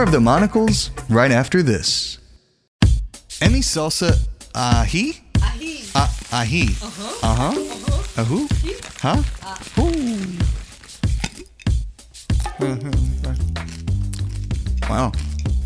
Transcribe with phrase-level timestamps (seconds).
[0.00, 2.16] More of the Monicles right after this.
[3.42, 4.16] Emmy Salsa
[4.54, 5.20] Ahi?
[5.42, 5.82] Ahi.
[5.94, 6.68] Ah, ahi.
[6.82, 7.26] Uh-huh.
[7.28, 7.52] Uh-huh.
[8.16, 8.22] Uh-huh.
[8.22, 8.48] Ahu?
[9.02, 9.22] Huh?
[9.82, 10.38] Ooh.
[14.88, 15.12] Wow.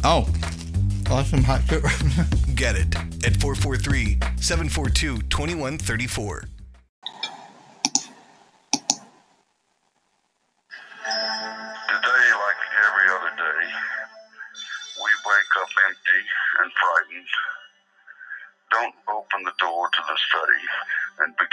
[0.02, 0.26] Oh.
[1.08, 1.84] Awesome hot shit.
[2.56, 6.44] Get it at 443 742 2134.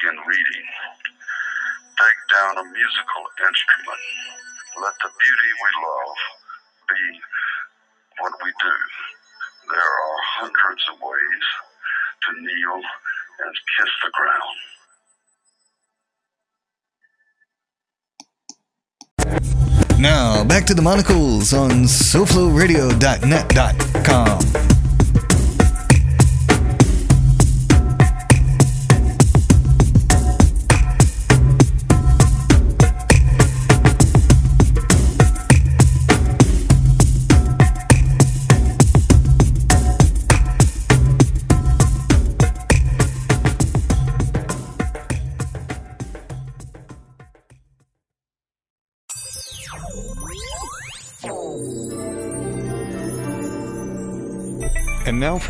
[0.01, 0.65] Begin reading.
[1.93, 4.01] Take down a musical instrument.
[4.81, 6.17] Let the beauty we love
[6.89, 7.21] be
[8.17, 8.75] what we do.
[9.69, 11.45] There are hundreds of ways
[12.25, 12.81] to kneel
[13.45, 14.57] and kiss the ground.
[19.99, 24.70] Now, back to the Monicles on SoFloRadio.net.com.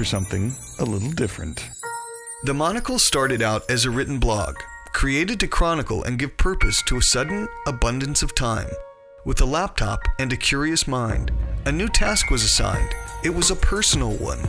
[0.02, 1.70] for something a little different.
[2.44, 4.56] The Monicle started out as a written blog,
[4.94, 8.68] created to chronicle and give purpose to a sudden abundance of time.
[9.25, 11.31] With a laptop and a curious mind,
[11.68, 12.96] a new task was assigned.
[13.24, 14.40] It was a personal one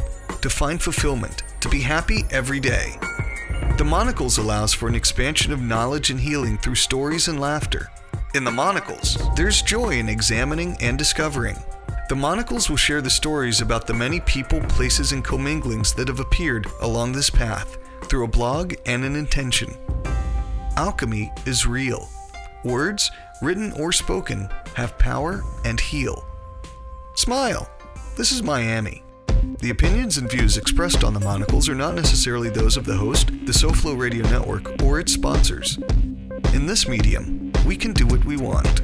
[0.40, 2.96] to find fulfillment, to be happy every day.
[3.76, 7.90] The Monicles allows for an expansion of knowledge and healing through stories and laughter.
[8.34, 11.58] In the Monicles, there's joy in examining and discovering.
[12.08, 16.20] The Monicles will share the stories about the many people, places, and comminglings that have
[16.20, 19.74] appeared along this path through a blog and an intention.
[20.76, 22.08] Alchemy is real.
[22.64, 26.24] Words, written or spoken, have power and heal.
[27.14, 27.70] Smile.
[28.16, 29.02] This is Miami.
[29.60, 33.28] The opinions and views expressed on the Monicles are not necessarily those of the host,
[33.28, 35.78] the SoFlo Radio Network, or its sponsors.
[36.52, 38.82] In this medium, we can do what we want.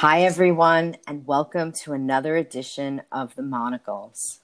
[0.00, 4.38] Hi, everyone, and welcome to another edition of the Monicles.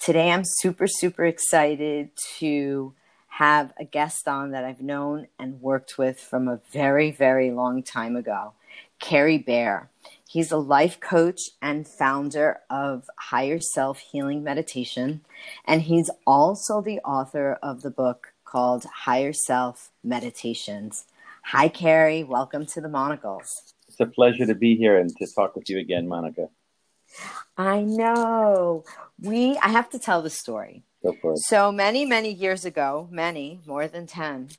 [0.00, 2.94] Today, I'm super, super excited to
[3.28, 7.82] have a guest on that I've known and worked with from a very, very long
[7.82, 8.54] time ago,
[8.98, 9.90] Cary Bayer.
[10.26, 15.20] He's a life coach and founder of Higher Self Healing Meditation.
[15.66, 21.04] And he's also the author of the book called Higher Self Meditations.
[21.52, 22.24] Hi, Cary.
[22.24, 23.74] Welcome to the Monicles.
[23.98, 26.48] It's a pleasure to be here and to talk with you again, Monica.
[27.56, 28.84] I know.
[29.22, 30.82] We I have to tell the story.
[31.02, 31.38] Go for it.
[31.38, 34.50] So many, many years ago, many, more than 10.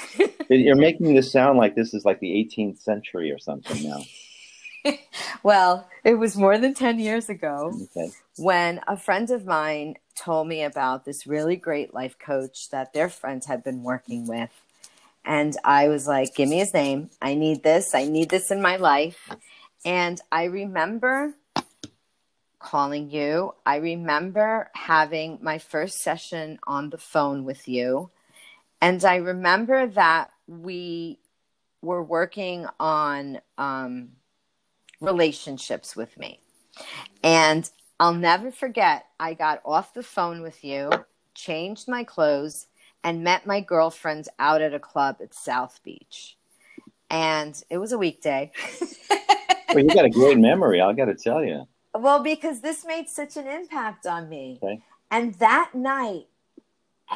[0.48, 4.92] You're making this sound like this is like the 18th century or something now.
[5.42, 8.10] well, it was more than 10 years ago Okay.
[8.38, 13.10] when a friend of mine told me about this really great life coach that their
[13.10, 14.48] friends had been working with.
[15.26, 17.10] And I was like, give me his name.
[17.20, 17.94] I need this.
[17.94, 19.28] I need this in my life.
[19.84, 21.34] And I remember
[22.60, 23.54] calling you.
[23.64, 28.10] I remember having my first session on the phone with you.
[28.80, 31.18] And I remember that we
[31.82, 34.10] were working on um,
[35.00, 36.40] relationships with me.
[37.22, 37.68] And
[37.98, 40.90] I'll never forget, I got off the phone with you,
[41.34, 42.66] changed my clothes,
[43.06, 46.36] and met my girlfriend out at a club at South Beach.
[47.08, 48.50] And it was a weekday.
[49.68, 51.66] Well, you got a great memory, I got to tell you.
[51.92, 54.58] well, because this made such an impact on me.
[54.62, 54.80] Okay.
[55.10, 56.28] And that night,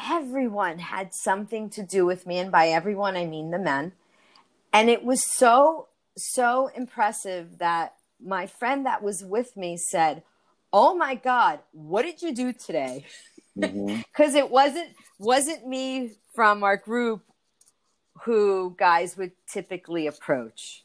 [0.09, 2.37] everyone had something to do with me.
[2.37, 3.93] And by everyone, I mean the men.
[4.71, 5.87] And it was so,
[6.17, 10.21] so impressive that my friend that was with me said,
[10.71, 13.05] Oh my God, what did you do today?
[13.57, 14.01] Mm-hmm.
[14.11, 14.89] Because it wasn't
[15.19, 17.23] wasn't me from our group
[18.23, 20.83] who guys would typically approach.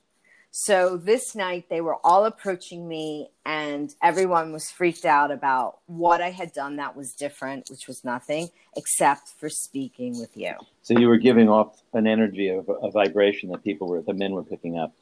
[0.50, 6.22] So this night they were all approaching me and everyone was freaked out about what
[6.22, 10.54] I had done that was different, which was nothing except for speaking with you.
[10.80, 14.32] So you were giving off an energy of a vibration that people were, the men
[14.32, 14.94] were picking up.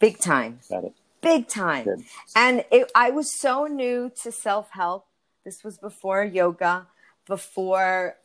[0.00, 0.60] Big time.
[0.70, 0.94] Got it.
[1.20, 1.84] Big time.
[1.84, 2.04] Good.
[2.34, 5.06] And it, I was so new to self help.
[5.44, 6.86] This was before yoga,
[7.26, 8.16] before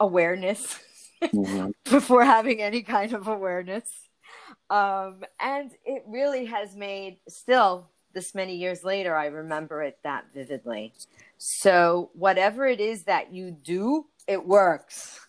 [0.00, 0.78] awareness,
[1.22, 1.72] Mhm.
[1.84, 3.88] before having any kind of awareness.
[4.68, 10.26] Um, and it really has made, still, this many years later, I remember it that
[10.34, 10.92] vividly.
[11.38, 15.20] So, whatever it is that you do, it works.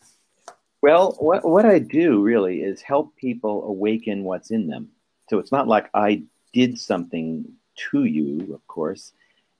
[0.82, 4.90] Well, what, what I do really is help people awaken what's in them.
[5.30, 7.46] So it's not like I did something
[7.92, 9.14] to you, of course,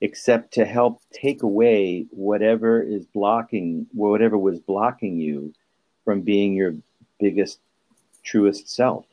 [0.04, 5.54] except to help take away whatever is blocking, whatever was blocking you
[6.04, 6.74] from being your
[7.18, 7.58] biggest,
[8.22, 9.06] truest self.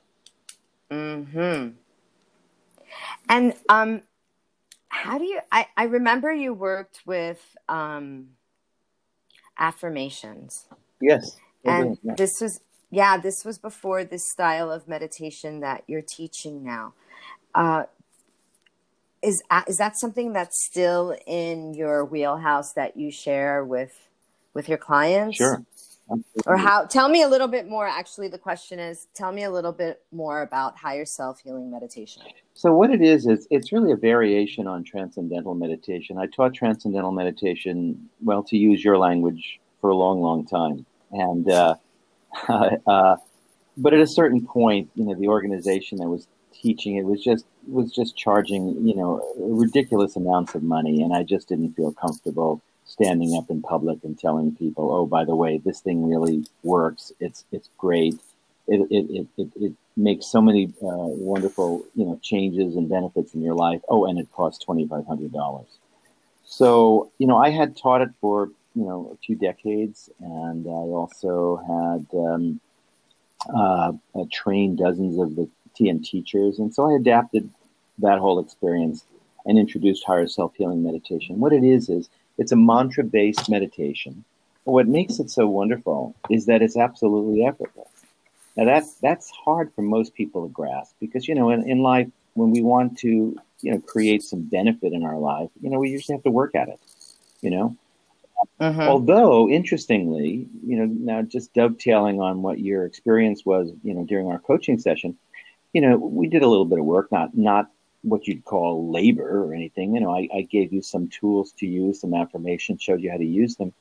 [0.91, 1.69] Hmm.
[3.29, 4.01] And um,
[4.89, 5.39] how do you?
[5.49, 7.39] I I remember you worked with
[7.69, 8.31] um,
[9.57, 10.67] affirmations,
[10.99, 11.37] Yes.
[11.63, 12.15] and Yeah.
[12.17, 12.59] this was
[12.89, 16.93] yeah, this was before this style of meditation that you're teaching now.
[17.55, 17.83] Uh,
[19.21, 24.09] is is that something that's still in your wheelhouse that you share with
[24.53, 25.37] with your clients?
[25.37, 25.63] Sure.
[26.45, 26.85] Or how?
[26.85, 27.87] Tell me a little bit more.
[27.87, 32.23] Actually, the question is, tell me a little bit more about higher self healing meditation.
[32.53, 36.17] So what it is is it's really a variation on transcendental meditation.
[36.17, 41.49] I taught transcendental meditation, well, to use your language, for a long, long time, and
[41.49, 41.75] uh,
[42.87, 43.15] uh,
[43.77, 47.45] but at a certain point, you know, the organization that was teaching it was just
[47.67, 52.61] was just charging, you know, ridiculous amounts of money, and I just didn't feel comfortable
[52.85, 57.11] standing up in public and telling people, "Oh, by the way, this thing really works.
[57.19, 58.15] It's it's great.
[58.67, 63.33] It it it it, it makes so many uh, wonderful you know changes and benefits
[63.33, 63.81] in your life.
[63.89, 65.77] Oh, and it costs twenty five hundred dollars.
[66.45, 70.85] So you know, I had taught it for you know a few decades, and I
[70.99, 72.59] also had um,
[73.55, 73.93] uh,
[74.31, 77.49] trained dozens of the TM teachers, and so I adapted
[77.99, 79.05] that whole experience
[79.45, 81.39] and introduced higher self healing meditation.
[81.39, 84.23] What it is is it's a mantra based meditation.
[84.65, 87.89] But what makes it so wonderful is that it's absolutely effortless.
[88.55, 92.07] Now that's that's hard for most people to grasp because you know in, in life
[92.33, 95.89] when we want to you know create some benefit in our life, you know we
[95.89, 96.79] usually have to work at it.
[97.41, 97.77] You know,
[98.59, 98.87] Mhm.
[98.87, 104.27] Although, interestingly, you know, now just dovetailing on what your experience was, you know, during
[104.27, 105.17] our coaching session,
[105.73, 107.71] you know, we did a little bit of work, not not
[108.03, 109.95] what you'd call labor or anything.
[109.95, 113.17] You know, I, I gave you some tools to use, some affirmation, showed you how
[113.17, 113.73] to use them,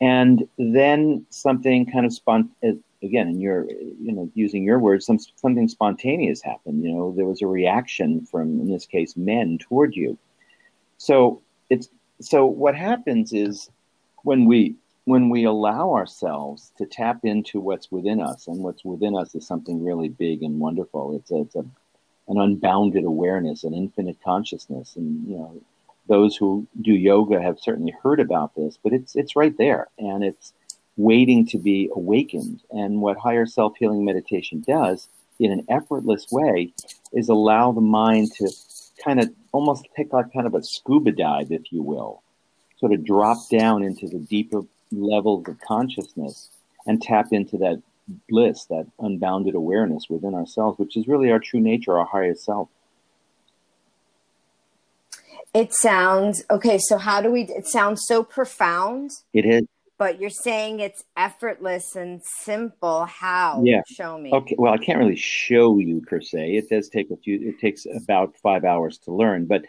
[0.00, 2.72] and then something kind of spont uh,
[3.02, 6.84] again, in your, you know, using your words, some something spontaneous happened.
[6.84, 10.18] You know, there was a reaction from, in this case, men toward you.
[10.98, 11.88] So it's
[12.20, 13.70] so what happens is
[14.22, 19.16] when we when we allow ourselves to tap into what's within us and what's within
[19.16, 21.64] us is something really big and wonderful it's a, it's a
[22.28, 24.96] an unbounded awareness, an infinite consciousness.
[24.96, 25.60] And, you know,
[26.08, 30.24] those who do yoga have certainly heard about this, but it's, it's right there and
[30.24, 30.52] it's
[30.96, 32.60] waiting to be awakened.
[32.70, 36.72] And what higher self healing meditation does in an effortless way
[37.12, 38.50] is allow the mind to
[39.04, 42.22] kind of almost take like kind of a scuba dive, if you will,
[42.78, 46.50] sort of drop down into the deeper levels of consciousness
[46.86, 47.82] and tap into that
[48.28, 52.68] bliss, that unbounded awareness within ourselves, which is really our true nature, our highest self.
[55.54, 56.78] It sounds okay.
[56.78, 57.42] So, how do we?
[57.42, 59.10] It sounds so profound.
[59.34, 59.62] It is.
[59.98, 63.04] But you're saying it's effortless and simple.
[63.04, 63.60] How?
[63.62, 63.82] Yeah.
[63.86, 64.32] Show me.
[64.32, 64.56] Okay.
[64.58, 66.54] Well, I can't really show you per se.
[66.56, 67.38] It does take a few.
[67.48, 69.46] It takes about five hours to learn.
[69.46, 69.64] But,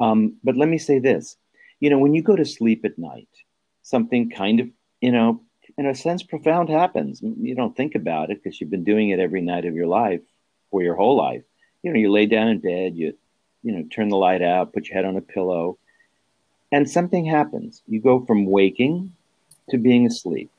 [0.00, 1.36] um, but let me say this.
[1.80, 3.28] You know, when you go to sleep at night,
[3.88, 4.68] something kind of,
[5.00, 5.40] you know,
[5.78, 7.22] in a sense, profound happens.
[7.22, 10.20] You don't think about it because you've been doing it every night of your life
[10.70, 11.42] for your whole life.
[11.82, 13.16] You know, you lay down in bed, you,
[13.62, 15.78] you know, turn the light out, put your head on a pillow,
[16.70, 17.82] and something happens.
[17.86, 19.12] You go from waking
[19.70, 20.50] to being asleep.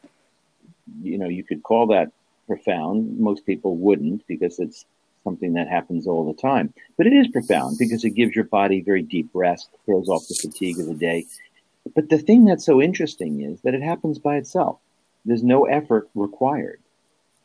[1.01, 2.11] You know, you could call that
[2.47, 3.19] profound.
[3.19, 4.85] Most people wouldn't because it's
[5.23, 6.73] something that happens all the time.
[6.97, 10.35] But it is profound because it gives your body very deep rest, throws off the
[10.35, 11.25] fatigue of the day.
[11.95, 14.79] But the thing that's so interesting is that it happens by itself.
[15.25, 16.79] There's no effort required.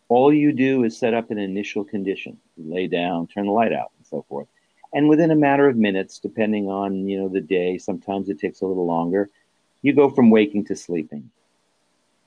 [0.09, 2.39] All you do is set up an initial condition.
[2.57, 4.47] You lay down, turn the light out, and so forth.
[4.93, 8.61] And within a matter of minutes, depending on you know the day, sometimes it takes
[8.61, 9.31] a little longer,
[9.83, 11.31] you go from waking to sleeping.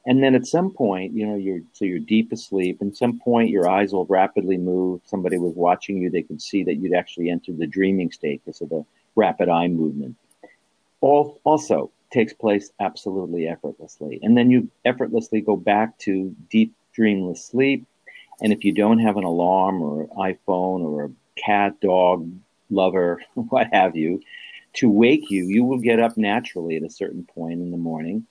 [0.05, 2.81] And then at some point, you know, you're so you're deep asleep.
[2.81, 5.01] And some point, your eyes will rapidly move.
[5.05, 8.61] Somebody was watching you; they could see that you'd actually entered the dreaming state because
[8.61, 8.85] of the
[9.15, 10.15] rapid eye movement.
[11.01, 14.19] Also, takes place absolutely effortlessly.
[14.21, 17.85] And then you effortlessly go back to deep dreamless sleep.
[18.41, 22.31] And if you don't have an alarm or an iPhone or a cat, dog,
[22.69, 24.21] lover, what have you,
[24.73, 28.25] to wake you, you will get up naturally at a certain point in the morning.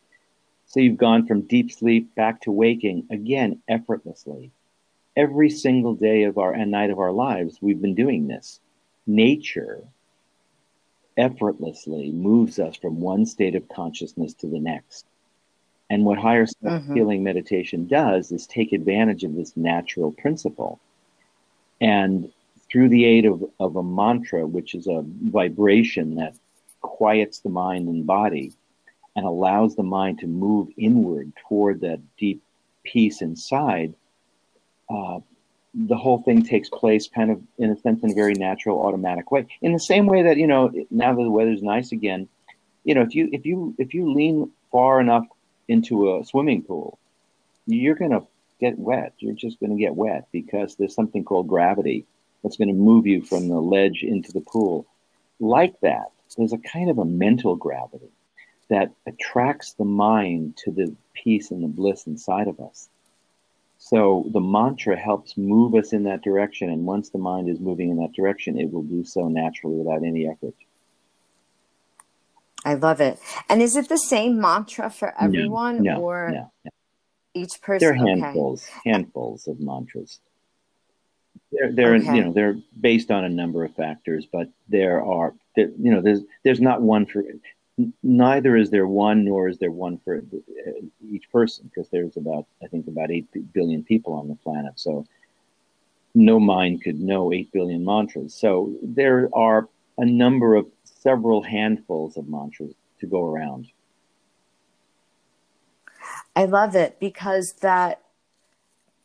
[0.67, 4.51] So you've gone from deep sleep back to waking again effortlessly.
[5.17, 8.61] Every single day of our and night of our lives, we've been doing this.
[9.07, 9.83] Nature
[11.17, 15.07] effortlessly moves us from one state of consciousness to the next.
[15.89, 17.25] And what higher self healing mm-hmm.
[17.25, 20.81] meditation does is take advantage of this natural principle.
[21.81, 22.33] And
[22.71, 26.35] through the aid of, of a mantra, which is a vibration that
[26.81, 28.53] quiets the mind and body
[29.15, 32.43] and allows the mind to move inward toward that deep
[32.85, 33.95] peace inside,
[34.91, 35.21] uh,
[35.79, 39.31] the whole thing takes place kind of in a sense in a very natural automatic
[39.31, 39.47] way.
[39.61, 42.29] In the same way that you know now that the weather's nice again
[42.85, 45.27] you know if you if you if you lean far enough
[45.69, 46.99] into a swimming pool
[47.67, 48.23] you're going to
[48.61, 49.13] get wet.
[49.19, 52.07] You're just going to get wet because there's something called gravity
[52.43, 54.87] that's going to move you from the ledge into the pool.
[55.41, 58.11] Like that there's a kind of a mental gravity
[58.69, 62.89] that attracts the mind to the peace and the bliss inside of us
[63.87, 66.71] so the mantra helps move us in that direction.
[66.71, 70.05] And once the mind is moving in that direction, it will do so naturally without
[70.05, 70.55] any effort.
[72.65, 73.21] I love it.
[73.49, 76.71] And is it the same mantra for everyone no, no, or no,
[77.33, 77.87] each person?
[77.87, 78.91] There are handfuls, okay.
[78.91, 80.19] handfuls of mantras.
[81.53, 82.17] They're, they're okay.
[82.17, 86.01] you know they're based on a number of factors, but there are there, you know
[86.01, 87.23] there's there's not one for
[88.03, 90.71] neither is there one nor is there one for uh,
[91.11, 95.05] each person because there's about i think about 8 billion people on the planet so
[96.17, 98.35] no mind could know 8 billion mantras.
[98.35, 99.69] So there are
[99.99, 103.69] a number of several handfuls of mantras to go around.
[106.35, 108.01] I love it because that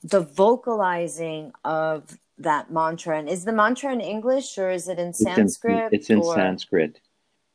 [0.04, 5.14] the vocalizing of that mantra and is the mantra in english or is it in
[5.14, 7.00] sanskrit it's in, it's in sanskrit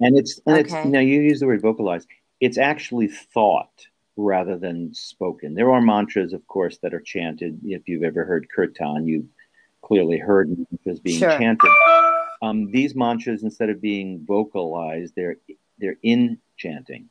[0.00, 0.78] and it's and okay.
[0.78, 2.06] it's now you use the word vocalize.
[2.40, 3.86] It's actually thought
[4.16, 5.54] rather than spoken.
[5.54, 7.60] There are mantras, of course, that are chanted.
[7.64, 9.26] If you've ever heard kirtan, you've
[9.82, 11.38] clearly heard mantras being sure.
[11.38, 11.70] chanted.
[12.42, 15.36] Um, these mantras, instead of being vocalized, they're
[15.78, 17.08] they're in chanting.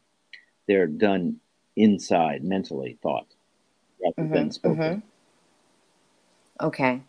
[0.68, 1.38] They're done
[1.76, 3.28] inside, mentally, thought,
[4.02, 4.80] rather mm-hmm, than spoken.
[4.80, 6.66] Mm-hmm.
[6.66, 7.02] Okay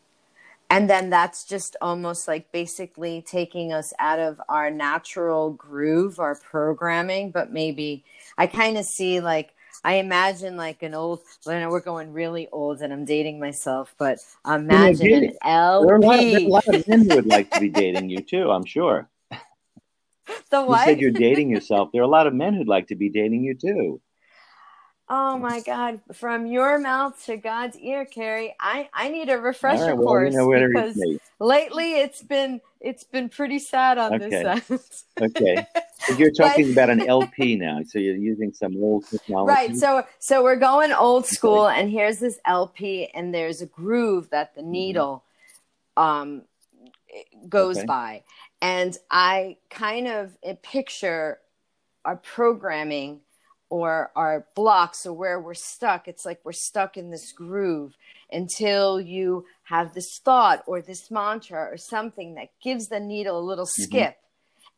[0.71, 6.35] and then that's just almost like basically taking us out of our natural groove our
[6.35, 8.05] programming but maybe
[8.39, 9.55] i kind of see like
[9.85, 13.95] i imagine like an old well, know we're going really old and i'm dating myself
[13.99, 15.87] but imagine an LP.
[15.87, 18.11] There are a lot, of, a lot of men who would like to be dating
[18.11, 19.09] you too i'm sure
[20.51, 20.81] the what?
[20.81, 23.09] you said you're dating yourself there are a lot of men who'd like to be
[23.09, 24.01] dating you too
[25.09, 26.01] Oh my God!
[26.15, 28.55] From your mouth to God's ear, Cary.
[28.59, 31.01] I I need a refresher right, well, course you know, because
[31.39, 34.31] lately it's been it's been pretty sad on Okay.
[34.31, 34.71] this
[35.21, 35.31] end.
[35.37, 35.67] Okay.
[36.09, 39.49] But you're But- talking about an LP now, so you're using some old technology.
[39.53, 39.77] right.
[39.77, 44.55] So so we're going old school, and here's this LP, and there's a groove that
[44.55, 45.25] the needle
[45.97, 46.43] um
[47.49, 47.87] goes Okay.
[47.87, 48.23] by,
[48.61, 51.41] and I kind of picture
[52.05, 53.21] our programming
[53.69, 56.09] or our blocks or where we're stuck.
[56.09, 57.97] It's like we're stuck in this groove
[58.31, 63.41] until you have this thought or this mantra or something that gives the needle a
[63.41, 63.83] little mm-hmm.
[63.83, 64.17] skip.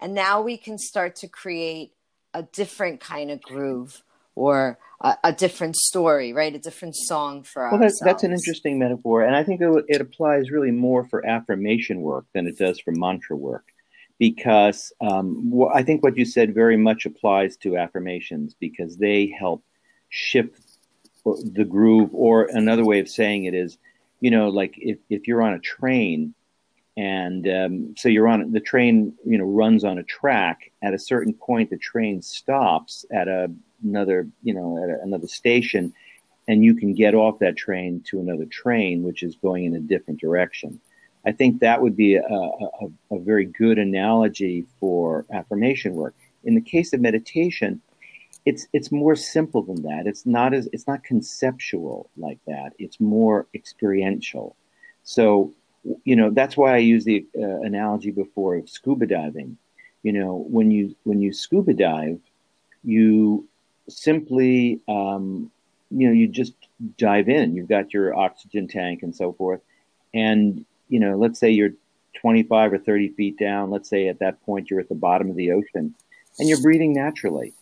[0.01, 1.93] And now we can start to create
[2.35, 4.03] a different kind of groove
[4.35, 6.55] or a, a different story, right?
[6.55, 7.73] A different song for us.
[7.73, 11.27] Well, that's, that's an interesting metaphor, and I think it, it applies really more for
[11.27, 13.73] affirmation work than it does for mantra work,
[14.19, 19.27] because um, wh- I think what you said very much applies to affirmations because they
[19.27, 19.63] help
[20.09, 20.61] shift
[21.25, 22.11] the groove.
[22.13, 23.79] Or another way of saying it is,
[24.21, 26.35] you know, like if, if you're on a train,
[26.97, 30.73] and um, so you're on the train, you know, runs on a track.
[30.83, 33.53] At a certain point, the train stops at a,
[33.85, 35.93] another, you know, at a, another station
[36.49, 39.81] and you can get off that train to another train, which is going in a
[39.81, 40.81] different direction.
[41.27, 46.15] I think that would be a, a, a very good analogy for affirmation work.
[46.45, 47.81] In the case of meditation,
[48.47, 50.07] it's it's more simple than that.
[50.07, 52.71] It's not as it's not conceptual like that.
[52.79, 54.57] It's more experiential.
[55.03, 55.53] So,
[56.05, 59.59] you know, that's why I use the uh, analogy before of scuba diving.
[60.03, 62.21] You know, when you when you scuba dive,
[62.85, 63.47] you
[63.89, 65.51] simply um,
[65.91, 66.55] you know you just
[66.97, 69.61] dive in you've got your oxygen tank and so forth
[70.15, 71.73] and you know let's say you're
[72.21, 75.37] 25 or 30 feet down let's say at that point you're at the bottom of
[75.37, 75.95] the ocean
[76.39, 77.53] and you're breathing naturally.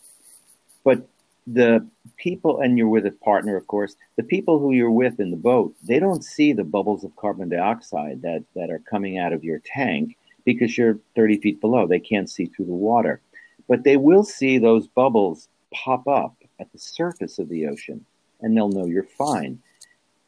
[0.83, 1.07] But
[1.45, 1.87] the
[2.17, 5.37] people and you're with a partner of course the people who you're with in the
[5.37, 9.45] boat they don't see the bubbles of carbon dioxide that that are coming out of
[9.45, 11.85] your tank because you're 30 feet below.
[11.85, 13.19] They can't see through the water.
[13.67, 18.05] But they will see those bubbles pop up at the surface of the ocean
[18.39, 19.59] and they'll know you're fine.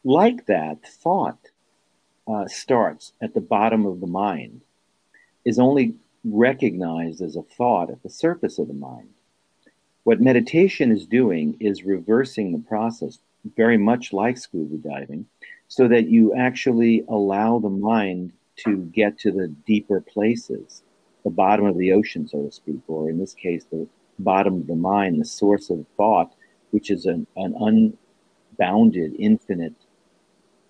[0.03, 1.39] Like that, thought
[2.29, 4.61] uh, starts at the bottom of the mind,
[5.45, 9.09] is only recognized as a thought at the surface of the mind.
[10.03, 13.19] What meditation is doing is reversing the process,
[13.55, 15.25] very much like scuba diving,
[15.67, 20.83] so that you actually allow the mind to get to the deeper places,
[21.23, 23.87] the bottom of the ocean, so to speak, or in this case, the
[24.19, 26.33] bottom of the mind, the source of thought
[26.71, 27.55] which is an, an
[28.57, 29.73] unbounded, infinite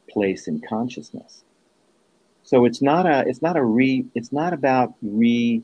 [0.10, 1.44] place in consciousness.
[2.50, 5.62] So it's not a, it's not a re, it's not about re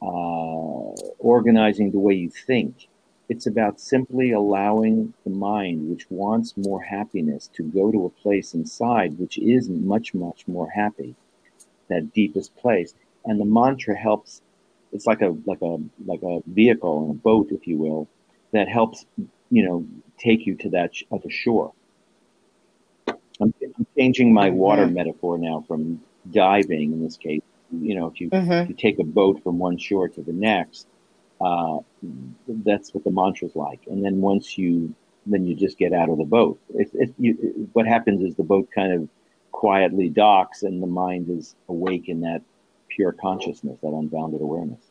[0.00, 2.86] uh, organizing the way you think.
[3.28, 8.54] It's about simply allowing the mind, which wants more happiness, to go to a place
[8.54, 11.16] inside which is much, much more happy,
[11.88, 12.94] that deepest place.
[13.24, 14.40] And the mantra helps.
[14.92, 18.06] It's like a like a like a vehicle and a boat, if you will,
[18.52, 19.06] that helps
[19.50, 19.84] you know,
[20.18, 21.72] take you to that sh- other shore.
[23.40, 27.42] I'm, I'm changing my water metaphor now from diving in this case.
[27.72, 28.62] You know, if you, Mhm.
[28.62, 30.86] if you take a boat from one shore to the next,
[31.40, 31.78] uh,
[32.48, 33.80] that's what the mantra's like.
[33.86, 34.94] And then once you,
[35.26, 36.58] then you just get out of the boat.
[36.74, 39.08] It, it, you, what happens is the boat kind of
[39.52, 42.42] quietly docks and the mind is awake in that
[42.88, 44.87] pure consciousness, that unbounded awareness.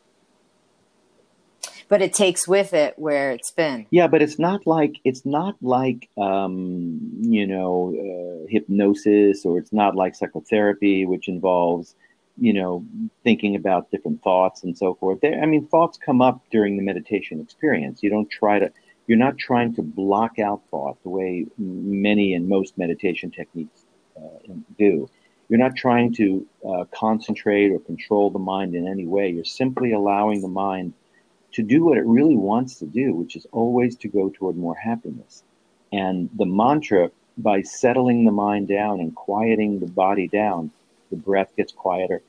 [1.88, 3.86] But it takes with it where it's been.
[3.90, 9.72] Yeah, but it's not like it's not like um, you know uh, hypnosis, or it's
[9.72, 11.94] not like psychotherapy, which involves
[12.36, 12.84] you know
[13.24, 15.20] thinking about different thoughts and so forth.
[15.20, 18.02] There, I mean, thoughts come up during the meditation experience.
[18.02, 18.70] You don't try to.
[19.06, 23.84] You're not trying to block out thought the way many and most meditation techniques
[24.16, 25.08] uh, do.
[25.48, 29.30] You're not trying to uh, concentrate or control the mind in any way.
[29.30, 30.92] You're simply allowing the mind
[31.52, 34.74] to do what it really wants to do, which is always to go toward more
[34.74, 35.42] happiness.
[35.92, 40.70] And the mantra, by settling the mind down and quieting the body down,
[41.10, 42.22] the breath gets quieter,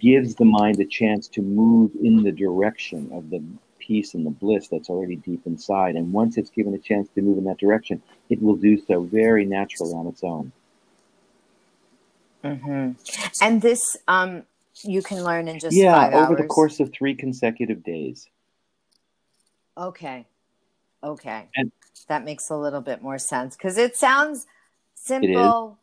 [0.00, 3.42] gives the mind a chance to move in the direction of the
[3.78, 5.96] peace and the bliss that's already deep inside.
[5.96, 9.02] And once it's given a chance to move in that direction, it will do so
[9.02, 10.52] very naturally on its own.
[12.42, 12.92] hmm
[13.42, 14.44] And this, um,
[14.82, 16.38] you can learn in just yeah, over hours.
[16.38, 18.28] the course of three consecutive days.
[19.76, 20.26] Okay.
[21.02, 21.48] Okay.
[21.56, 21.72] And-
[22.08, 24.46] that makes a little bit more sense because it sounds
[24.94, 25.78] simple,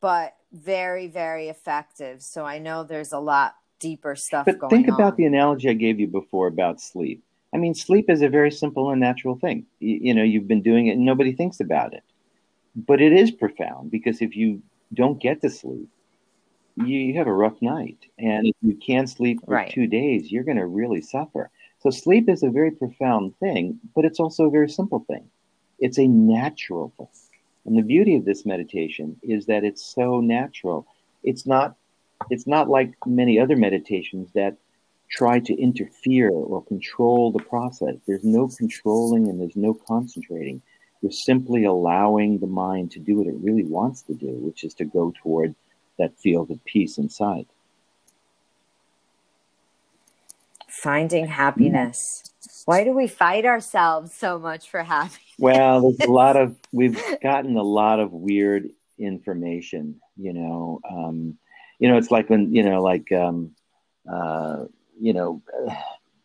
[0.00, 2.22] but very, very effective.
[2.22, 4.94] So I know there's a lot deeper stuff But think on.
[4.94, 7.22] about the analogy I gave you before about sleep.
[7.52, 9.66] I mean, sleep is a very simple and natural thing.
[9.78, 12.02] You, you know, you've been doing it and nobody thinks about it.
[12.74, 15.88] But it is profound because if you don't get to sleep,
[16.76, 17.98] you, you have a rough night.
[18.18, 19.70] And if you can't sleep for Right.
[19.70, 21.50] two days, you're going to really suffer.
[21.80, 25.28] So sleep is a very profound thing, but it's also a very simple thing.
[25.78, 27.08] It's a natural thing.
[27.66, 30.86] And the beauty of this meditation is that it's so natural.
[31.22, 31.76] It's not
[32.30, 34.56] it's not like many other meditations that
[35.10, 37.96] try to interfere or control the process.
[38.06, 40.62] There's no controlling and there's no concentrating.
[41.02, 44.74] You're simply allowing the mind to do what it really wants to do, which is
[44.74, 45.54] to go toward
[45.98, 47.46] that field of peace inside.
[50.68, 52.22] Finding happiness.
[52.64, 55.20] Why do we fight ourselves so much for happiness?
[55.38, 60.00] Well, there's a lot of we've gotten a lot of weird information.
[60.16, 61.38] You know, um,
[61.78, 63.54] you know, it's like when you know, like um,
[64.12, 64.64] uh,
[65.00, 65.42] you know,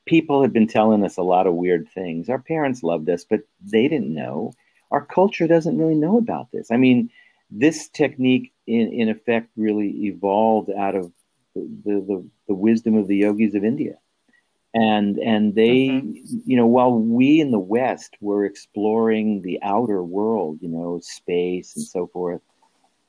[0.06, 2.30] people have been telling us a lot of weird things.
[2.30, 4.54] Our parents loved us, but they didn't know.
[4.92, 6.72] Our culture doesn't really know about this.
[6.72, 7.12] I mean,
[7.50, 11.12] this technique, in in effect, really evolved out of
[11.56, 13.96] the the, the, wisdom of the yogis of India.
[14.74, 16.38] And and they mm-hmm.
[16.46, 21.76] you know while we in the west were exploring the outer world you know space
[21.76, 22.42] and so forth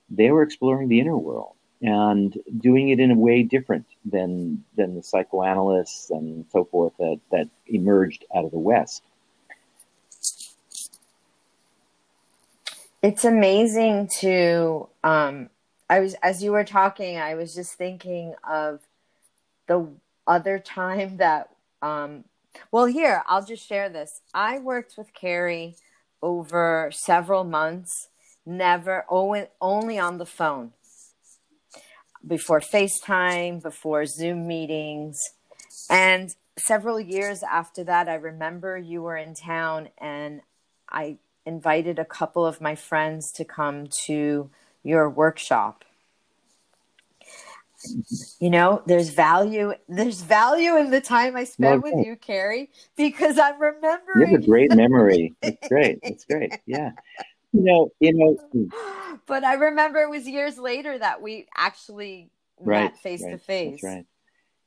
[0.09, 4.95] they were exploring the inner world and doing it in a way different than than
[4.95, 9.03] the psychoanalysts and so forth that that emerged out of the west
[13.03, 15.49] It's amazing to um
[15.89, 18.81] I was as you were talking, I was just thinking of
[19.69, 19.89] the
[20.27, 21.49] other time that
[21.81, 22.25] um
[22.71, 24.21] well here, I'll just share this.
[24.35, 25.77] I worked with Cary
[26.23, 28.09] over several months,
[28.45, 30.73] never only on the phone.
[32.27, 35.19] Before FaceTime, before Zoom meetings.
[35.89, 40.43] And several years after that, I remember you were in town and
[40.91, 41.17] I
[41.51, 44.49] invited a couple of my friends to come to
[44.85, 45.85] your workshop.
[48.39, 49.75] You know, there's value.
[49.89, 54.27] There's value in the time I spent Well, with you, Cary, because I'm remembering you
[54.27, 55.35] have a great memory.
[55.43, 55.99] It's great.
[56.03, 56.53] It's great.
[56.67, 56.91] Yeah.
[57.53, 58.37] You know you know
[59.27, 63.83] But I remember it was years later that we actually right met face to face.
[63.83, 64.07] right.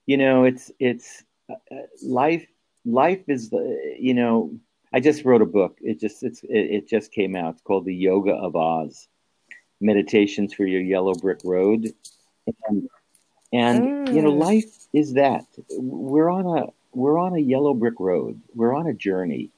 [0.06, 2.46] You know it's it's uh, uh, life
[2.86, 4.52] life is the you know
[4.94, 5.78] i just wrote a book.
[5.82, 7.54] It just it's it, it just came out.
[7.54, 9.08] It's called the yoga of oz
[9.82, 11.94] meditations for your yellow brick road.
[12.68, 12.90] And
[13.52, 14.40] and you know Mm.
[14.40, 15.46] life is that.
[15.70, 18.40] We're on a we're on a yellow brick road.
[18.56, 19.50] We're on a journey.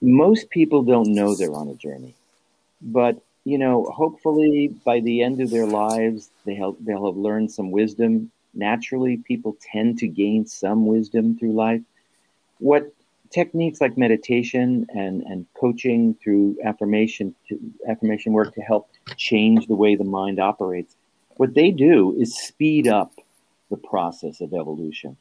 [0.00, 2.14] Most people don't know they're on a journey.
[2.80, 7.52] But you know hopefully by the end of their lives they have, they'll have learned
[7.52, 8.30] some wisdom.
[8.54, 11.82] Naturally people tend to gain some wisdom through life.
[12.58, 12.92] What
[13.30, 19.74] techniques like meditation and, and coaching through affirmation to, affirmation work to help change the
[19.74, 20.96] way the mind operates
[21.36, 23.12] what they do is speed up
[23.70, 25.16] the process of evolution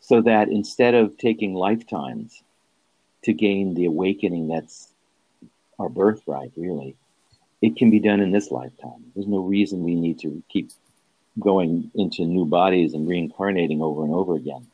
[0.00, 2.42] so that instead of taking lifetimes
[3.22, 4.88] to gain the awakening that's
[5.78, 6.94] our birthright really
[7.62, 9.04] it can be done in this lifetime.
[9.14, 10.70] There's no reason we need to keep
[11.38, 14.66] going into new bodies and reincarnating over and over again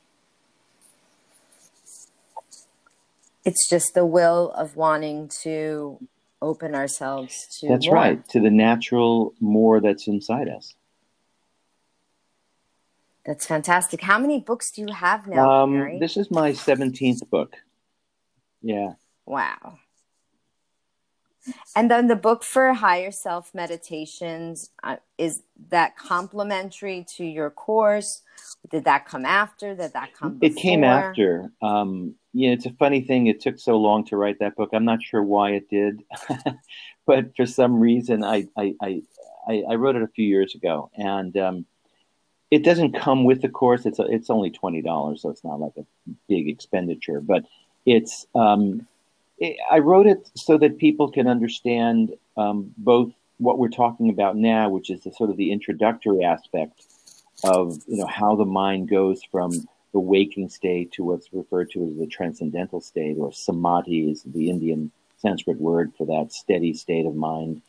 [3.46, 6.00] It's just the will of wanting to
[6.42, 7.94] open ourselves to that's more.
[7.94, 10.74] right to the natural more that's inside us
[13.24, 14.02] That's fantastic.
[14.02, 17.56] How many books do you have now, um, this is my 17th book
[18.62, 18.92] yeah
[19.24, 19.78] Wow.
[21.74, 28.22] And then the book for higher self meditations uh, is that complementary to your course?
[28.70, 29.74] Did that come after?
[29.74, 30.58] Did that come before?
[30.58, 31.52] It came after.
[31.62, 33.28] Um, yeah, it's a funny thing.
[33.28, 34.68] It took so long to write that book.
[34.74, 36.02] I'm not sure why it did,
[37.06, 39.02] but for some reason, I I, I
[39.48, 41.66] I wrote it a few years ago, and um,
[42.50, 43.86] it doesn't come with the course.
[43.86, 45.86] It's it's only twenty dollars, so it's not like a
[46.28, 47.22] big expenditure.
[47.22, 47.46] But
[47.86, 48.86] it's um,
[49.38, 54.36] it, I wrote it so that people can understand um, both what we're talking about
[54.36, 56.84] now, which is the sort of the introductory aspect
[57.44, 59.52] of you know how the mind goes from
[59.96, 64.50] the waking state to what's referred to as the transcendental state, or samadhi is the
[64.50, 67.62] Indian Sanskrit word for that steady state of mind.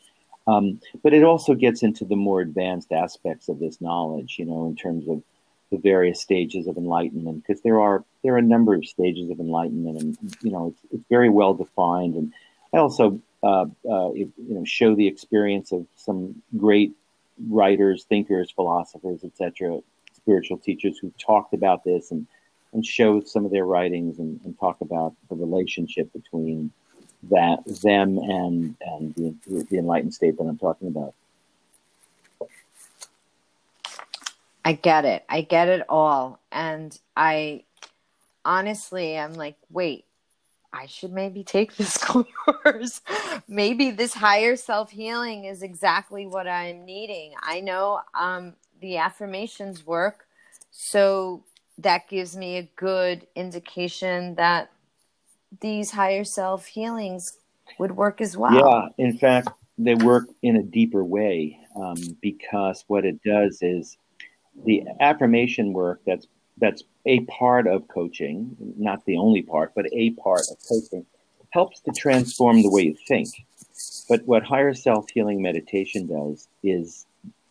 [0.45, 4.67] Um, but it also gets into the more advanced aspects of this knowledge, you know,
[4.67, 5.23] in terms of
[5.71, 9.39] the various stages of enlightenment, because there are there are a number of stages of
[9.39, 12.15] enlightenment, and you know, it's, it's very well defined.
[12.15, 12.33] And
[12.73, 16.91] I also uh, uh, you know show the experience of some great
[17.47, 19.79] writers, thinkers, philosophers, etc.,
[20.27, 22.27] spiritual teachers who talked about this and
[22.73, 26.69] and show some of their writings and, and talk about the relationship between
[27.29, 31.13] that them and and the, the enlightened state that I'm talking about.
[34.65, 35.23] I get it.
[35.29, 36.41] I get it all.
[36.51, 37.63] And I
[38.43, 40.03] honestly, I'm like, wait,
[40.73, 42.99] I should maybe take this course.
[43.47, 47.33] maybe this higher self healing is exactly what I'm needing.
[47.41, 50.25] I know um, the affirmations work.
[50.71, 51.43] So
[51.77, 54.71] that gives me a good indication that
[55.61, 57.37] these higher self healings
[57.79, 58.53] would work as well.
[58.53, 63.97] Yeah, in fact, they work in a deeper way um, because what it does is
[64.65, 66.27] the affirmation work that's
[66.59, 71.05] that's a part of coaching, not the only part, but a part of coaching,
[71.51, 73.29] helps to transform the way you think.
[74.09, 77.06] But what higher self healing meditation does is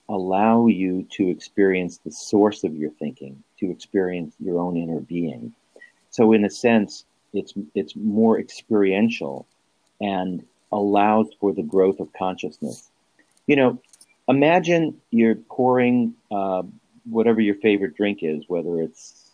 [0.09, 5.55] allow you to experience the source of your thinking, to experience your own inner being.
[6.11, 9.47] So, in a sense, it's it's more experiential
[10.01, 12.91] and allows for the growth of consciousness.
[13.47, 13.81] You know,
[14.29, 16.63] imagine you're pouring uh,
[17.05, 19.31] whatever your favorite drink is, whether it's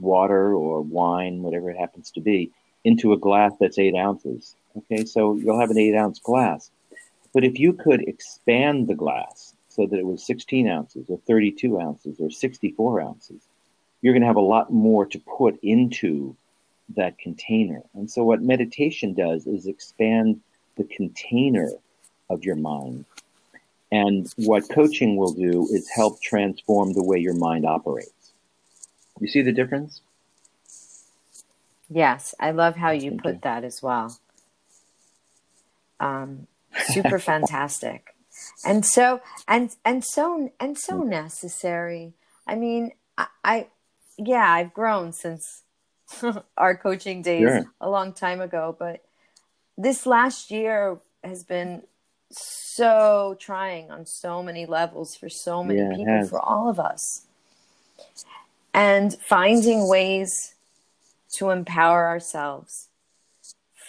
[0.00, 2.50] water or wine, whatever it happens to be,
[2.84, 4.54] into a glass that's eight ounces.
[4.76, 6.70] Okay, so you'll have an eight ounce glass.
[7.32, 11.78] But if you could expand the glass so that it was 16 ounces or 32
[11.78, 13.42] ounces or 64 ounces,
[14.00, 16.34] you're going to have a lot more to put into
[16.96, 17.82] that container.
[17.94, 20.40] And so, what meditation does is expand
[20.76, 21.70] the container
[22.30, 23.04] of your mind.
[23.92, 28.32] And what coaching will do is help transform the way your mind operates.
[29.20, 30.00] You see the difference?
[31.88, 34.18] Yes, I love how you put that as well.
[36.00, 36.46] Um,
[36.88, 38.14] super fantastic,
[38.64, 41.08] and so and and so and so mm.
[41.08, 42.14] necessary.
[42.46, 43.66] I mean, I, I
[44.18, 45.62] yeah, I've grown since
[46.56, 47.64] our coaching days sure.
[47.80, 49.04] a long time ago, but
[49.76, 51.82] this last year has been
[52.30, 57.26] so trying on so many levels for so many yeah, people, for all of us.
[58.74, 60.54] And finding ways
[61.34, 62.88] to empower ourselves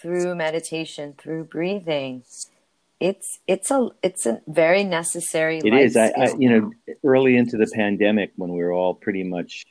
[0.01, 2.23] through meditation, through breathing.
[2.99, 5.59] It's it's a it's a very necessary.
[5.59, 5.95] It is.
[5.95, 9.65] I, I you know early into the pandemic when we were all pretty much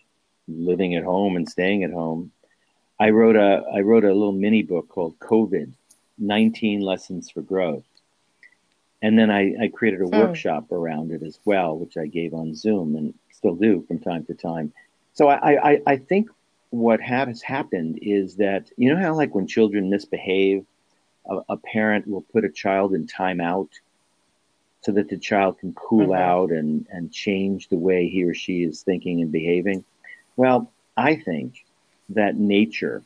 [0.48, 2.30] living at home and staying at home,
[3.00, 5.72] I wrote a I wrote a little mini book called COVID,
[6.18, 7.84] 19 Lessons for Growth.
[9.02, 10.16] And then I, I created a hmm.
[10.16, 14.24] workshop around it as well, which I gave on Zoom and still do from time
[14.24, 14.72] to time.
[15.12, 16.30] So I, I, I think
[16.70, 20.64] what has happened is that you know how like when children misbehave,
[21.28, 23.68] a, a parent will put a child in timeout
[24.82, 26.22] so that the child can cool mm-hmm.
[26.22, 29.84] out and, and change the way he or she is thinking and behaving.
[30.36, 31.64] Well, I think
[32.10, 33.02] that nature,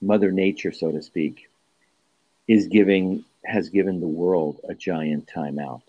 [0.00, 1.48] Mother Nature, so to speak,
[2.48, 5.82] is giving has given the world a giant timeout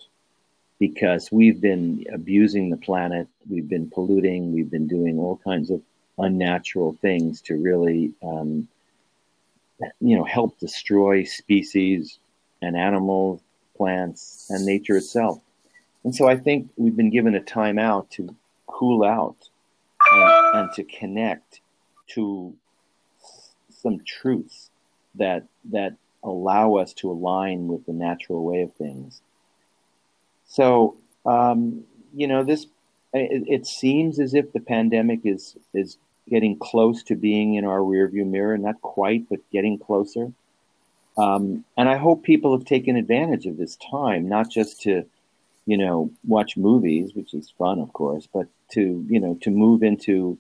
[0.79, 5.81] because we've been abusing the planet, we've been polluting, we've been doing all kinds of
[6.19, 8.67] unnatural things to really, um,
[9.99, 12.19] you know, help destroy species
[12.61, 13.41] and animals,
[13.75, 15.39] plants, and nature itself.
[16.03, 18.35] And so I think we've been given a timeout to
[18.65, 19.49] cool out
[20.11, 21.61] and, and to connect
[22.07, 22.55] to
[23.69, 24.69] some truths
[25.15, 29.21] that that allow us to align with the natural way of things.
[30.47, 32.67] So, um, you know, this
[33.13, 35.97] it, it, seems as if the pandemic is is
[36.29, 38.57] getting close to being in our rearview mirror.
[38.57, 40.31] Not quite, but getting closer.
[41.17, 45.05] Um, and I hope people have taken advantage of this time, not just to,
[45.65, 49.81] you know, watch movies, which is fun, of course, but to you know to move
[49.81, 50.37] into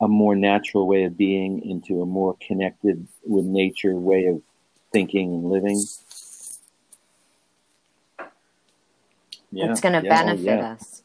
[0.00, 4.42] a more natural way of being, into a more connected with nature way of
[4.92, 5.80] thinking and living.
[9.50, 10.72] Yeah, it's going to yeah, benefit yeah.
[10.72, 11.02] us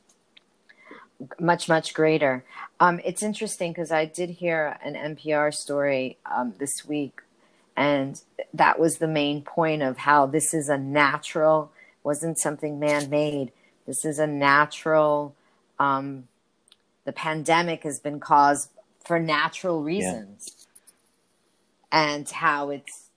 [1.39, 2.43] much, much greater.
[2.79, 7.21] Um, it's interesting because I did hear an NPR story um, this week,
[7.75, 8.21] and
[8.53, 11.71] that was the main point of how this is a natural,
[12.03, 13.51] wasn't something man made.
[13.85, 15.35] This is a natural.
[15.79, 16.27] Um,
[17.05, 18.69] the pandemic has been caused
[19.03, 20.67] for natural reasons,
[21.91, 22.13] yeah.
[22.13, 23.09] and how it's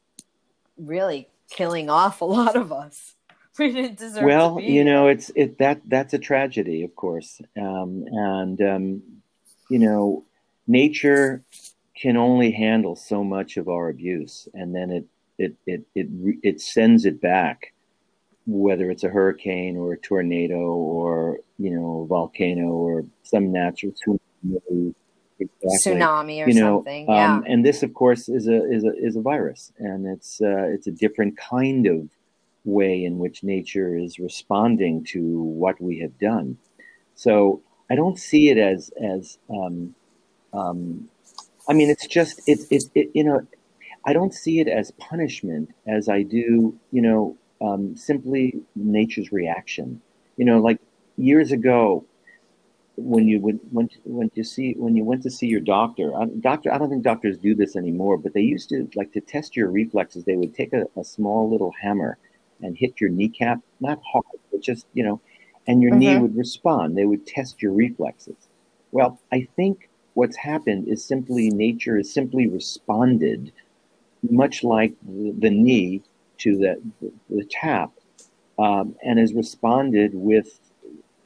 [0.77, 3.16] really killing off a lot of us.
[3.59, 4.25] We didn't deserve.
[4.25, 9.03] Well, you know, it's it that that's a tragedy, of course, um, and um,
[9.71, 10.25] you know,
[10.67, 11.43] nature
[11.95, 15.07] can only handle so much of our abuse, and then it
[15.39, 16.09] it it it
[16.43, 17.73] it sends it back,
[18.47, 23.93] whether it's a hurricane or a tornado or you know a volcano or some natural
[23.93, 24.95] tsunami
[25.39, 25.93] exactly.
[25.93, 27.07] tsunami or you know, something.
[27.09, 27.35] yeah.
[27.37, 30.67] Um, and this, of course, is a is a is a virus, and it's uh,
[30.69, 32.09] it's a different kind of
[32.67, 36.59] way in which nature is responding to what we have done.
[37.15, 39.95] So I don't see it as as um,
[40.53, 41.09] um,
[41.69, 43.47] I mean, it's just it's it's it, you know,
[44.05, 50.01] I don't see it as punishment as I do, you know, um, simply nature's reaction.
[50.37, 50.79] You know, like
[51.17, 52.05] years ago,
[52.97, 56.27] when you went went went to see when you went to see your doctor, I,
[56.41, 59.57] doctor, I don't think doctors do this anymore, but they used to like to test
[59.57, 60.25] your reflexes.
[60.25, 62.19] They would take a, a small little hammer
[62.63, 65.21] and hit your kneecap, not hard, but just you know,
[65.67, 66.23] and your knee Mhm.
[66.23, 66.97] would respond.
[66.97, 68.49] They would test your reflexes.
[68.93, 73.53] Well, I think what's happened is simply nature has simply responded,
[74.23, 76.03] much like the, the knee
[76.39, 77.93] to the the, the tap,
[78.59, 80.59] um, and has responded with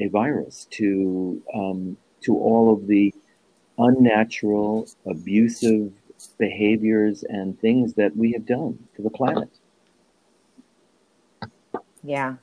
[0.01, 3.15] a virus to um, to all of the
[3.79, 5.93] unnatural, abusive
[6.39, 9.49] behaviors and things that we have done to the planet.
[12.03, 12.37] Yeah.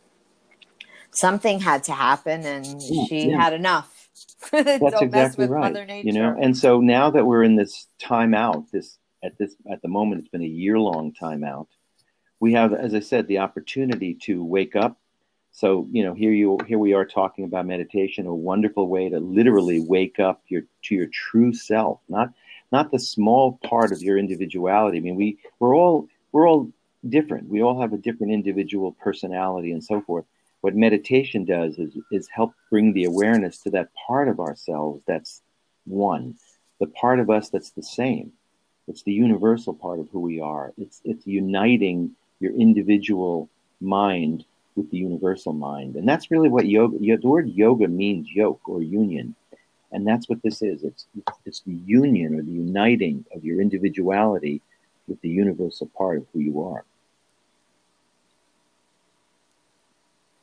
[1.12, 3.42] Something had to happen, and she yeah.
[3.42, 4.10] had enough.
[4.52, 5.74] That's mess exactly with right.
[5.74, 6.08] Mother Nature.
[6.08, 9.88] You know, and so now that we're in this timeout, this at this at the
[9.88, 11.68] moment, it's been a year long timeout.
[12.40, 15.00] We have, as I said, the opportunity to wake up.
[15.52, 19.20] So you know, here you here we are talking about meditation, a wonderful way to
[19.20, 22.32] literally wake up your to your true self, not
[22.72, 24.98] not the small part of your individuality.
[24.98, 26.72] I mean, we we're all we're all
[27.08, 27.50] different.
[27.50, 30.26] We all have a different individual personality and so forth.
[30.62, 35.42] What meditation does is is help bring the awareness to that part of ourselves that's
[35.86, 36.36] one,
[36.80, 38.34] the part of us that's the same.
[38.88, 40.74] It's the universal part of who we are.
[40.78, 43.50] It's it's uniting your individual
[43.82, 46.98] mind with the universal mind, and that's really what yoga.
[46.98, 49.36] The word yoga means yoke or union,
[49.92, 50.84] and that's what this is.
[50.84, 51.06] It's
[51.46, 54.62] it's the union or the uniting of your individuality
[55.08, 56.86] with the universal part of who you are.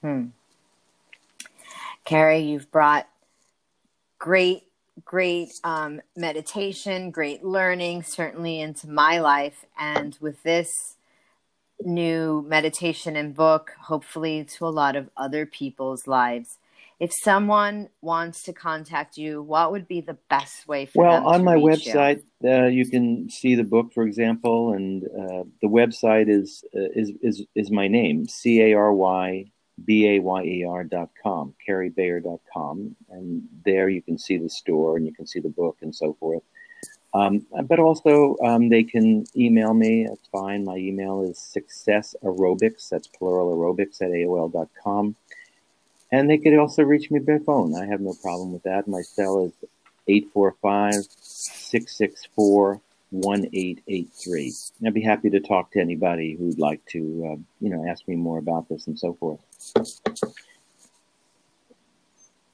[0.00, 0.26] Hmm.
[2.04, 3.08] Cary, you've brought
[4.18, 4.64] great,
[5.04, 9.64] great um, meditation, great learning, certainly into my life.
[9.78, 10.96] And with this
[11.82, 16.58] new meditation and book, hopefully to a lot of other people's lives.
[17.00, 21.34] If someone wants to contact you, what would be the best way for them Well,
[21.34, 21.92] on my reach you?
[21.92, 26.90] website, uh, you can see the book, for example, and uh, the website is uh,
[26.94, 29.50] is is is my name, c a r y
[29.84, 34.48] b a y e r dot com, dot com, and there you can see the
[34.48, 36.42] store and you can see the book and so forth.
[37.12, 40.06] Um, but also, um, they can email me.
[40.08, 40.64] That's fine.
[40.64, 42.88] My email is success aerobics.
[42.88, 45.16] That's plural aerobics at aol dot com.
[46.14, 47.74] And they could also reach me by phone.
[47.74, 48.86] I have no problem with that.
[48.86, 49.52] My cell is
[50.06, 54.52] 845 664 1883.
[54.86, 57.00] I'd be happy to talk to anybody who'd like to,
[57.32, 59.40] uh, you know, ask me more about this and so forth.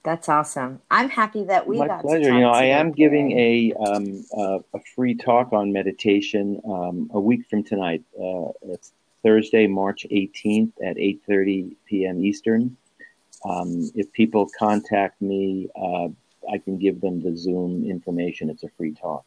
[0.04, 0.80] That's awesome.
[0.90, 2.32] I'm happy that we My got pleasure.
[2.32, 7.20] You know, I am giving a um, uh, a free talk on meditation um, a
[7.20, 8.02] week from tonight.
[8.18, 8.92] Uh, it's
[9.22, 12.24] Thursday, March 18th at 8:30 p.m.
[12.24, 12.78] Eastern.
[13.44, 16.08] Um, if people contact me, uh,
[16.52, 18.50] I can give them the Zoom information.
[18.50, 19.24] It's a free talk.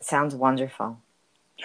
[0.00, 1.00] Sounds wonderful.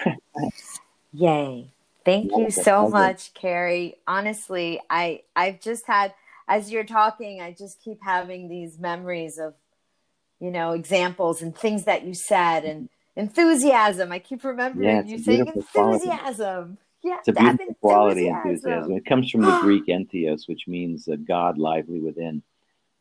[1.12, 1.70] Yay.
[2.04, 3.96] Thank you so much, Cary.
[4.06, 6.12] Honestly, I I've just had
[6.46, 9.54] as you're talking, I just keep having these memories of,
[10.40, 14.12] you know, examples and things that you said and enthusiasm.
[14.12, 16.78] I keep remembering Yeah, you saying enthusiasm.
[17.04, 18.92] Yeah, It's a beautiful quality, enthusiasm.
[18.92, 22.42] It comes from the Greek entheos, which means uh, God lively within.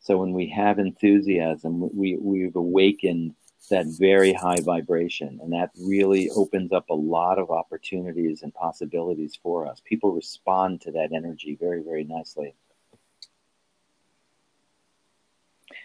[0.01, 3.33] So when we have enthusiasm, we, we've awakened
[3.69, 9.39] that very high vibration, and that really opens up a lot of opportunities and possibilities
[9.41, 9.81] for us.
[9.85, 12.53] People respond to that energy very, very nicely.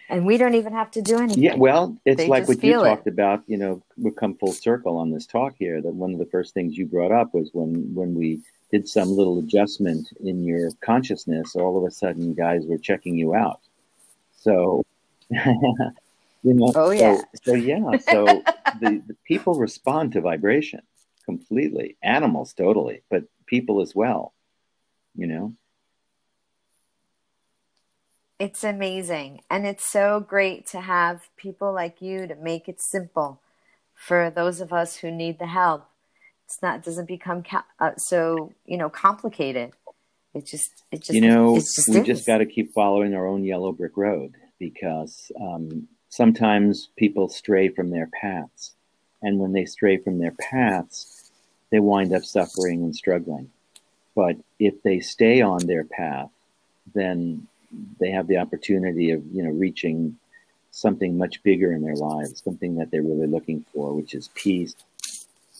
[0.09, 1.43] And we don't even have to do anything.
[1.43, 2.83] Yeah, well, it's They like what you it.
[2.83, 3.43] talked about.
[3.47, 5.81] You know, we come full circle on this talk here.
[5.81, 8.41] That one of the first things you brought up was when when we
[8.71, 11.55] did some little adjustment in your consciousness.
[11.55, 13.59] All of a sudden, guys were checking you out.
[14.35, 14.83] So,
[15.29, 15.43] you
[16.43, 17.21] know, Oh, so- yeah.
[17.43, 18.25] so, yeah, so
[18.79, 20.81] the, the people respond to vibration
[21.25, 21.97] completely.
[22.01, 24.33] Animals totally, but people as well.
[25.15, 25.53] You know.
[28.39, 29.41] It's amazing.
[29.49, 33.41] And it's so great to have people like you to make it simple
[33.93, 35.85] for those of us who need the help.
[36.45, 39.73] It's not, it doesn't become ca- uh, so, you know, complicated.
[40.33, 42.07] It just, it just, you know, just we is.
[42.07, 44.35] just got to keep following our own yellow brick road.
[44.59, 48.75] because um, sometimes people stray from their paths.
[49.21, 51.31] And when they stray from their paths,
[51.71, 53.49] they wind up suffering and struggling.
[54.15, 56.29] But if they stay on their path,
[56.93, 57.47] then
[57.99, 60.17] they have the opportunity of, you know, reaching
[60.71, 64.75] something much bigger in their lives, something that they're really looking for, which is peace,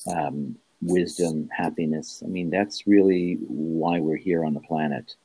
[0.08, 2.22] um, wisdom, happiness.
[2.24, 5.16] I mean, that's really why we're here on the planet.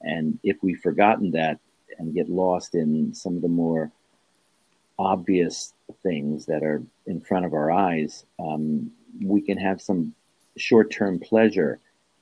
[0.00, 1.58] And if we've forgotten that
[1.98, 3.90] and get lost in some of the more
[4.98, 8.90] obvious things that are in front of our eyes, um,
[9.22, 10.14] we can have some
[10.56, 11.78] short term pleasure,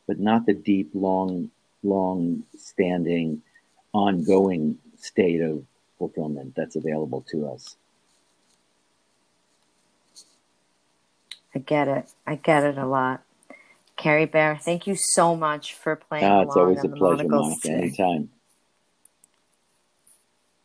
[0.07, 1.51] but not the deep, long,
[1.83, 3.43] long standing,
[3.95, 5.65] ongoing state of
[5.99, 7.77] fulfillment that's available to us.
[11.55, 12.11] I get it.
[12.27, 13.23] I get it a lot.
[13.97, 16.25] Cary Bayer, thank you so much for playing.
[16.25, 17.71] Ah, it's always a pleasure, Monica.
[17.71, 18.31] Anytime.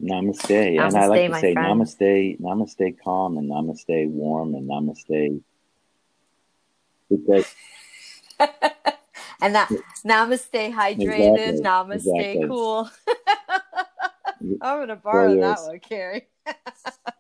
[0.02, 0.50] Namaste.
[0.50, 0.80] namaste.
[0.80, 1.82] And I like to say friend.
[1.82, 5.42] namaste, namaste calm and namaste warm and namaste
[7.10, 7.54] because
[9.42, 9.70] and that
[10.06, 11.62] namaste hydrated, exactly.
[11.62, 12.48] namaste exactly.
[12.48, 12.90] cool.
[14.62, 16.28] I'm gonna borrow that one, Cary.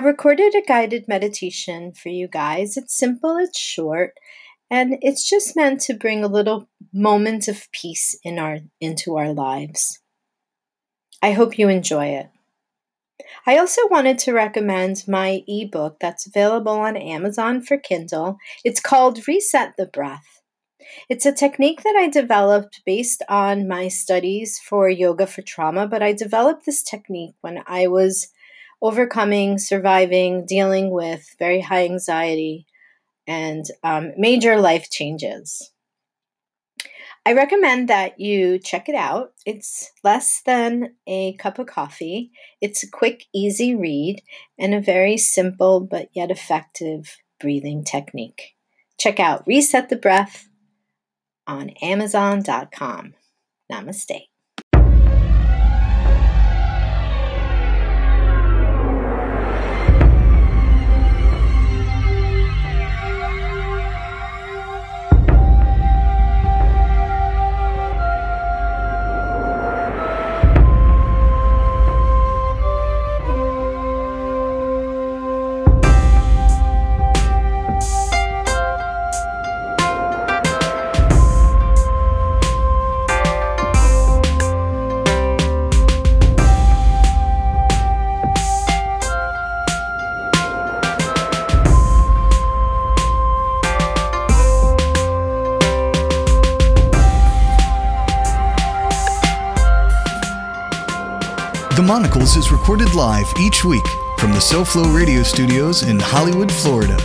[0.00, 2.78] I recorded a guided meditation for you guys.
[2.78, 4.14] It's simple, it's short,
[4.70, 9.30] and it's just meant to bring a little moment of peace in our into our
[9.34, 10.00] lives.
[11.20, 12.30] I hope you enjoy it.
[13.46, 18.38] I also wanted to recommend my ebook that's available on Amazon for Kindle.
[18.64, 20.40] It's called Reset the Breath.
[21.10, 26.02] It's a technique that I developed based on my studies for yoga for trauma, but
[26.02, 28.32] I developed this technique when I was
[28.82, 32.66] overcoming, surviving, dealing with very high anxiety
[33.26, 35.70] and um, major life changes.
[37.26, 39.34] I recommend that you check it out.
[39.44, 42.32] It's less than a cup of coffee.
[42.60, 44.22] It's a quick, easy read
[44.58, 48.54] and a very simple but yet effective breathing technique.
[48.98, 50.48] Check out Reset the Breath
[51.46, 53.14] on Amazon.com.
[53.70, 54.29] Namaste.
[102.00, 103.86] Monicles is recorded live each week
[104.16, 106.96] from the SoFlo radio studios in Hollywood, Florida.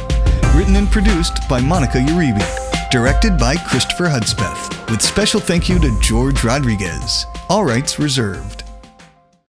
[0.55, 2.41] Written and produced by Monica Uribe.
[2.91, 4.89] Directed by Christopher Hudspeth.
[4.89, 7.25] With special thank you to George Rodriguez.
[7.49, 8.54] All rights reserved.